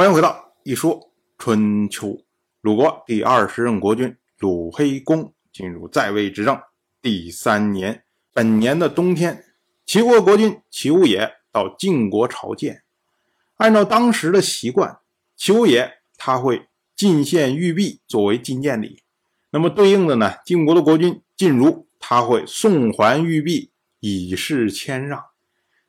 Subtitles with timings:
[0.00, 2.24] 欢迎回到一说春秋。
[2.62, 6.58] 鲁国第二十任国君鲁黑公进入在位执政
[7.02, 8.02] 第三年，
[8.32, 9.44] 本年的冬天，
[9.84, 12.82] 齐国国君齐武也到晋国朝见。
[13.56, 15.00] 按照当时的习惯，
[15.36, 19.02] 齐武也他会进献玉璧作为觐见礼。
[19.50, 25.22] 那么对应的呢，晋国的国君晋如他会送还玉璧以示谦让。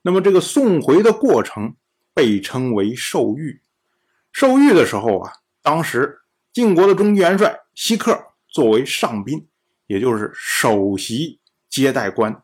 [0.02, 1.78] 那么这个送回的过程
[2.14, 3.62] 被称为受玉。
[4.32, 6.22] 受玉的时候啊，当时
[6.54, 9.48] 晋国的中军元帅西克作为上宾，
[9.88, 12.44] 也就是首席接待官，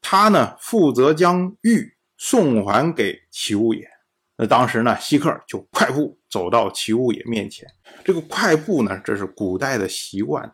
[0.00, 3.88] 他呢负责将玉送还给齐武野。
[4.36, 7.68] 那当时呢，西克就快步走到齐武野面前。
[8.04, 10.52] 这个快步呢，这是古代的习惯，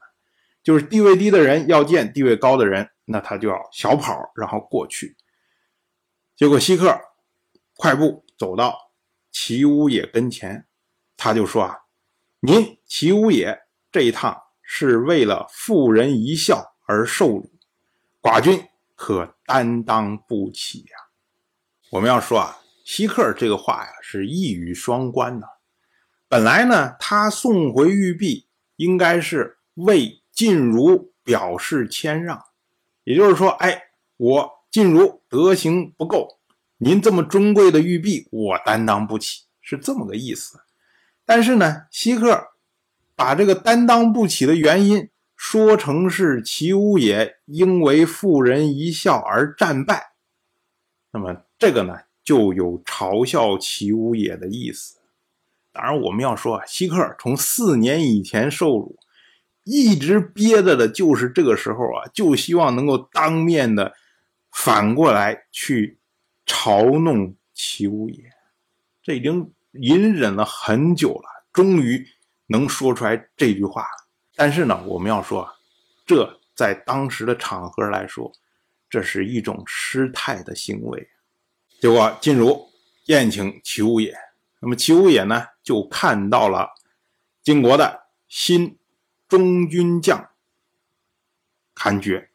[0.63, 5.17] 就是地位低的人要见地位高的人，那他就要小跑，然后过去。
[6.37, 6.99] 结果西克
[7.77, 8.84] 快步走到。
[9.35, 10.65] 齐武野跟前，
[11.17, 11.77] 他就说：“啊，
[12.39, 17.51] 您齐武野这一趟是为了妇人一笑而受辱，
[18.23, 20.97] 寡君可担当不起呀。”
[21.91, 25.49] 我们要说啊，西克这个话呀是一语双关的。
[26.29, 32.41] 本来呢，他送回玉璧应该是为晋如表示谦让，
[33.03, 33.83] 也就是说，哎，
[34.17, 36.39] 我晋如德行不够。
[36.79, 40.61] 您这么尊贵的玉璧，我担当不起，是这么个意思。
[41.25, 42.49] 但是呢，希克
[43.15, 50.13] 把这个担当不起的原因说成是齐武野因为妇人一笑而战败，
[51.13, 54.99] 那么这个呢就有嘲笑齐武野的意思。
[55.73, 58.97] 当然，我们要说啊，希克从四年以前受辱，
[59.63, 63.95] 一直憋着的就是这个时候啊，就希望能够当面的
[64.51, 65.99] 反过来去。
[66.47, 68.25] 嘲弄齐武也，
[69.03, 72.07] 这已经隐忍了很久了，终于
[72.47, 73.87] 能说出来这句话。
[74.35, 75.49] 但是呢，我们要说，
[76.05, 78.33] 这在当时的场合来说，
[78.91, 81.09] 这是一种失态的行为。
[81.81, 82.69] 结果晋如
[83.07, 84.15] 宴请齐武也，
[84.61, 86.71] 那么齐武也呢，就看到了
[87.43, 88.79] 晋国的新
[89.29, 90.31] 中军将
[91.75, 92.31] 韩厥。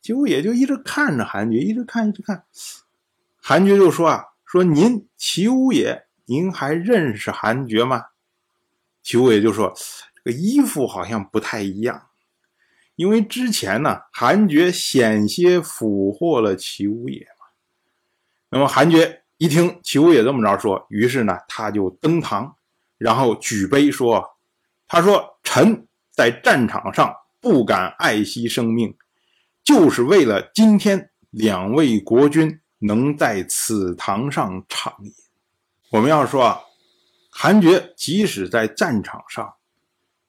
[0.00, 2.44] 齐武也就一直看着韩厥，一直看，一直看。
[3.48, 8.06] 韩厥就说：“啊，说您齐武野，您还认识韩厥吗？”
[9.04, 9.72] 齐武野就说
[10.16, 12.08] ：“这个衣服好像不太一样，
[12.96, 17.46] 因为之前呢，韩厥险些俘获了齐武野嘛。”
[18.50, 22.56] 那么韩厥一听齐武野这么着说，于是呢，他就登堂，
[22.98, 24.36] 然后举杯说
[24.88, 28.96] ：“他说臣在战场上不敢爱惜生命，
[29.62, 35.12] 就是为了今天两位国君。”能在此堂上畅饮。
[35.90, 36.60] 我们要说啊，
[37.30, 39.54] 韩厥即使在战场上，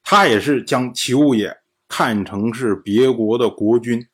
[0.03, 1.57] 他也是将齐物也
[1.87, 4.07] 看成是别国的国君，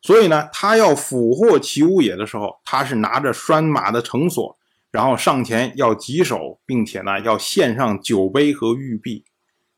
[0.00, 4.58] 所以呢，他要俘获齐物也的时候，他是拿着拴马的绳索，
[4.90, 9.24] 然后上前要棘手，并且呢，要献上酒杯和玉璧，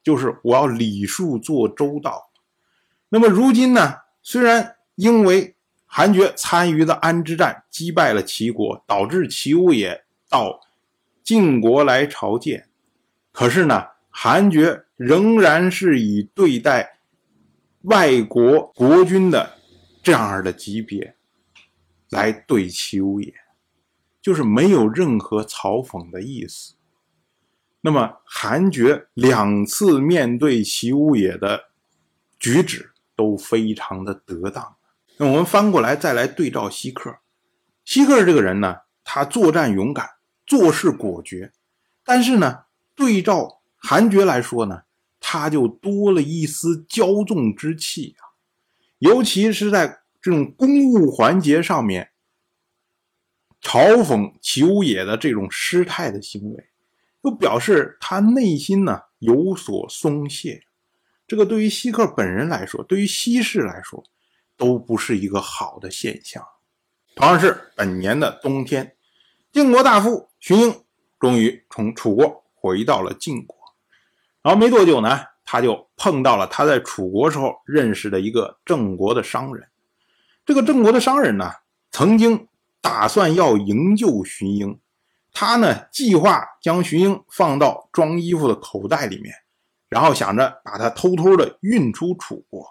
[0.02, 2.30] 就是我要礼数做周到。
[3.08, 5.56] 那么如今呢，虽然因为
[5.94, 10.58] 韩厥参与的安之战击败了齐国，导致齐武也到
[11.22, 12.70] 晋国来朝见。
[13.30, 17.00] 可是呢，韩厥仍然是以对待
[17.82, 19.58] 外国国君的
[20.02, 21.14] 这样的级别
[22.08, 23.34] 来对齐武也，
[24.22, 26.76] 就是没有任何嘲讽的意思。
[27.82, 31.64] 那么，韩厥两次面对齐武也的
[32.38, 34.76] 举止都非常的得当。
[35.18, 37.18] 那我们翻过来再来对照西克，
[37.84, 40.08] 西克这个人呢，他作战勇敢，
[40.46, 41.52] 做事果决，
[42.02, 42.64] 但是呢，
[42.96, 44.82] 对照韩厥来说呢，
[45.20, 48.34] 他就多了一丝骄纵之气啊，
[48.98, 52.10] 尤其是在这种公务环节上面，
[53.60, 56.70] 嘲讽齐武野的这种失态的行为，
[57.22, 60.64] 又表示他内心呢有所松懈，
[61.26, 64.02] 这个对于西克本人来说，对于西氏来说。
[64.62, 66.40] 都不是一个好的现象。
[67.16, 68.94] 同样是本年的冬天，
[69.52, 70.84] 晋国大夫荀英
[71.18, 73.56] 终于从楚国回到了晋国。
[74.40, 79.68] 然后没多久呢，他就碰到了他在楚国时候认识的一个郑国的商人。
[80.46, 81.50] 这个郑国的商人呢，
[81.90, 82.46] 曾经
[82.80, 84.78] 打算要营救荀英，
[85.32, 89.34] 他呢计划将荀英放到装衣服的口袋里面，
[89.88, 92.64] 然后想着把他偷偷的运出楚国。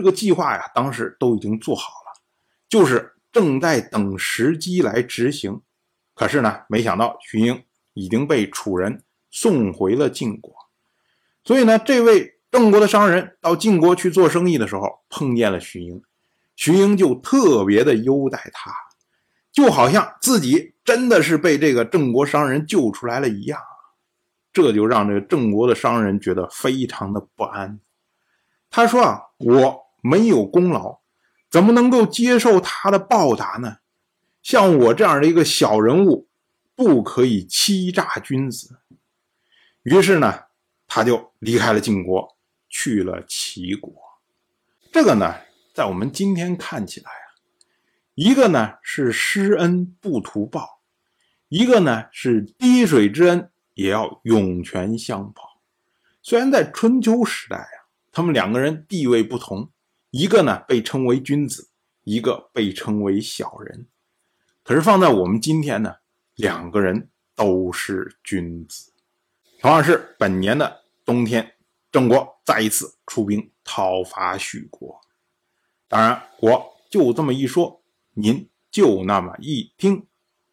[0.00, 2.22] 这个计划呀，当时都已经做好了，
[2.70, 5.60] 就是正在等时机来执行。
[6.14, 7.62] 可是呢，没想到荀英
[7.92, 10.54] 已经被楚人送回了晋国。
[11.44, 16.02] 所以呢，这位郑国的商人到晋国去做生意的时候，碰见了荀英，
[16.56, 18.72] 荀英就特别的优待他，
[19.52, 23.60] 就好像自己真的是被这个郑国商人救出来了一样。
[24.50, 27.78] 这就让这个郑国的商人觉得非常的不安。
[28.72, 31.00] 他说啊，我没有功劳，
[31.50, 33.78] 怎么能够接受他的报答呢？
[34.42, 36.28] 像我这样的一个小人物，
[36.74, 38.80] 不可以欺诈君子。
[39.82, 40.44] 于是呢，
[40.86, 42.36] 他就离开了晋国，
[42.68, 43.92] 去了齐国。
[44.92, 45.34] 这个呢，
[45.74, 47.26] 在我们今天看起来啊，
[48.14, 50.80] 一个呢是施恩不图报，
[51.48, 53.50] 一个呢是滴水之恩。
[53.74, 55.62] 也要涌泉相报。
[56.20, 59.70] 虽然在春秋时代啊，他们两个人地位不同，
[60.10, 61.70] 一个呢被称为君子，
[62.02, 63.86] 一个被称为小人。
[64.62, 65.96] 可是放在我们今天呢，
[66.34, 68.92] 两个人都是君子。
[69.60, 71.54] 同样是本年的冬天，
[71.92, 75.00] 郑国再一次出兵讨伐许国。
[75.86, 77.82] 当然，我就这么一说，
[78.14, 80.06] 您就那么一听。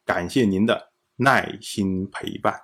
[0.06, 2.62] 感谢您的耐心陪伴。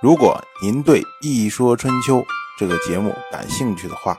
[0.00, 2.20] 如果您对《一说春秋》
[2.58, 4.18] 这个节目感兴趣的话，